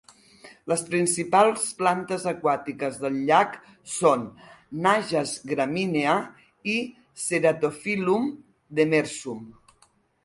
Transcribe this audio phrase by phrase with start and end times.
[0.71, 3.53] Les principals plantes aquàtiques del llac
[3.97, 4.25] són
[4.87, 6.17] "najas graminea"
[6.77, 6.79] i
[7.27, 8.29] "ceratophyllum
[8.81, 9.47] demersum".